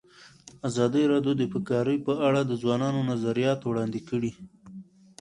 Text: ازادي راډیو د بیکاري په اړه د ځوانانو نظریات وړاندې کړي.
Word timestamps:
ازادي 0.67 1.03
راډیو 1.11 1.33
د 1.37 1.41
بیکاري 1.51 1.97
په 2.05 2.13
اړه 2.27 2.41
د 2.45 2.51
ځوانانو 2.61 2.99
نظریات 3.11 3.59
وړاندې 3.63 3.99
کړي. 4.09 4.31